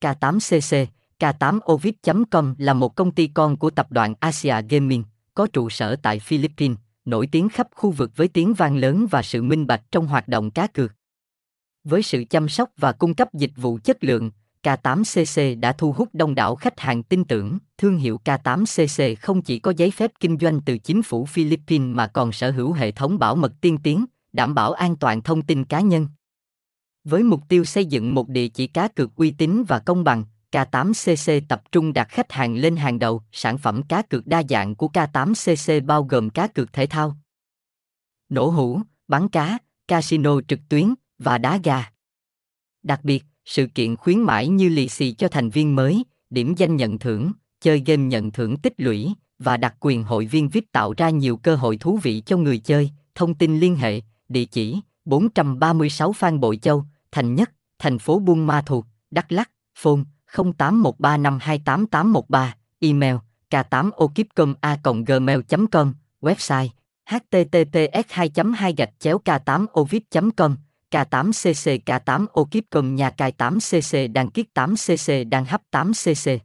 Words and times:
K8cc, 0.00 0.86
K8ovid.com 1.18 2.54
là 2.58 2.74
một 2.74 2.94
công 2.94 3.10
ty 3.10 3.26
con 3.26 3.56
của 3.56 3.70
tập 3.70 3.92
đoàn 3.92 4.14
Asia 4.20 4.54
Gaming, 4.68 5.04
có 5.34 5.46
trụ 5.52 5.70
sở 5.70 5.96
tại 5.96 6.18
Philippines, 6.18 6.78
nổi 7.04 7.28
tiếng 7.32 7.48
khắp 7.48 7.68
khu 7.74 7.90
vực 7.90 8.10
với 8.16 8.28
tiếng 8.28 8.54
vang 8.54 8.76
lớn 8.76 9.06
và 9.10 9.22
sự 9.22 9.42
minh 9.42 9.66
bạch 9.66 9.82
trong 9.92 10.06
hoạt 10.06 10.28
động 10.28 10.50
cá 10.50 10.66
cược. 10.66 10.92
Với 11.84 12.02
sự 12.02 12.24
chăm 12.30 12.48
sóc 12.48 12.70
và 12.76 12.92
cung 12.92 13.14
cấp 13.14 13.34
dịch 13.34 13.52
vụ 13.56 13.78
chất 13.84 14.04
lượng, 14.04 14.30
K8cc 14.62 15.60
đã 15.60 15.72
thu 15.72 15.92
hút 15.92 16.08
đông 16.12 16.34
đảo 16.34 16.56
khách 16.56 16.80
hàng 16.80 17.02
tin 17.02 17.24
tưởng. 17.24 17.58
Thương 17.78 17.96
hiệu 17.96 18.20
K8cc 18.24 19.16
không 19.20 19.42
chỉ 19.42 19.58
có 19.58 19.72
giấy 19.76 19.90
phép 19.90 20.12
kinh 20.20 20.38
doanh 20.40 20.60
từ 20.60 20.78
chính 20.78 21.02
phủ 21.02 21.24
Philippines 21.24 21.96
mà 21.96 22.06
còn 22.06 22.32
sở 22.32 22.50
hữu 22.50 22.72
hệ 22.72 22.90
thống 22.90 23.18
bảo 23.18 23.36
mật 23.36 23.52
tiên 23.60 23.78
tiến, 23.82 24.04
đảm 24.32 24.54
bảo 24.54 24.72
an 24.72 24.96
toàn 24.96 25.22
thông 25.22 25.42
tin 25.42 25.64
cá 25.64 25.80
nhân. 25.80 26.06
Với 27.04 27.22
mục 27.22 27.40
tiêu 27.48 27.64
xây 27.64 27.84
dựng 27.84 28.14
một 28.14 28.28
địa 28.28 28.48
chỉ 28.48 28.66
cá 28.66 28.88
cược 28.88 29.16
uy 29.16 29.30
tín 29.30 29.64
và 29.68 29.78
công 29.78 30.04
bằng, 30.04 30.24
K8cc 30.52 31.40
tập 31.48 31.62
trung 31.72 31.92
đặt 31.92 32.08
khách 32.08 32.32
hàng 32.32 32.56
lên 32.56 32.76
hàng 32.76 32.98
đầu. 32.98 33.22
Sản 33.32 33.58
phẩm 33.58 33.82
cá 33.82 34.02
cược 34.02 34.26
đa 34.26 34.42
dạng 34.48 34.74
của 34.74 34.88
K8cc 34.92 35.86
bao 35.86 36.04
gồm 36.04 36.30
cá 36.30 36.46
cược 36.46 36.72
thể 36.72 36.86
thao, 36.86 37.16
nổ 38.30 38.48
hũ, 38.48 38.80
bắn 39.08 39.28
cá, 39.28 39.58
casino 39.88 40.40
trực 40.48 40.60
tuyến 40.68 40.94
và 41.18 41.38
đá 41.38 41.60
gà. 41.64 41.90
Đặc 42.82 43.00
biệt, 43.04 43.24
sự 43.44 43.66
kiện 43.74 43.96
khuyến 43.96 44.20
mãi 44.20 44.48
như 44.48 44.68
lì 44.68 44.88
xì 44.88 45.12
cho 45.12 45.28
thành 45.28 45.50
viên 45.50 45.76
mới, 45.76 46.04
điểm 46.30 46.54
danh 46.56 46.76
nhận 46.76 46.98
thưởng, 46.98 47.32
chơi 47.60 47.82
game 47.86 48.02
nhận 48.02 48.30
thưởng 48.30 48.56
tích 48.56 48.74
lũy 48.76 49.12
và 49.38 49.56
đặc 49.56 49.74
quyền 49.80 50.04
hội 50.04 50.26
viên 50.26 50.48
VIP 50.48 50.64
tạo 50.72 50.94
ra 50.96 51.10
nhiều 51.10 51.36
cơ 51.36 51.56
hội 51.56 51.76
thú 51.76 51.98
vị 52.02 52.22
cho 52.26 52.36
người 52.36 52.58
chơi. 52.58 52.90
Thông 53.14 53.34
tin 53.34 53.60
liên 53.60 53.76
hệ, 53.76 54.00
địa 54.28 54.44
chỉ 54.44 54.80
436 55.04 56.12
Phan 56.12 56.40
Bội 56.40 56.56
Châu, 56.56 56.84
Thành 57.12 57.34
Nhất, 57.34 57.50
thành 57.78 57.98
phố 57.98 58.18
Buôn 58.18 58.46
Ma 58.46 58.62
Thuột, 58.62 58.84
Đắk 59.10 59.32
Lắk, 59.32 59.50
phone 59.78 60.00
0813528813, 60.32 62.48
email 62.80 63.16
k8okipcom 63.50 64.54
a 64.60 64.78
gmail 65.06 65.40
com 65.72 65.94
website 66.20 66.68
https 67.06 68.04
2 68.08 68.30
2 68.56 68.74
gạch 68.76 68.90
chéo 68.98 69.18
k 69.18 69.44
8 69.44 69.66
ovid 69.80 70.02
com 70.36 70.56
K8cc 70.90 71.78
K8 71.86 72.26
Okipcom 72.32 72.94
nhà 72.94 73.10
cài 73.10 73.32
8cc 73.38 74.12
đăng 74.12 74.30
kiết 74.30 74.46
8cc 74.54 75.28
đăng 75.28 75.44
hấp 75.44 75.62
8cc 75.72 76.38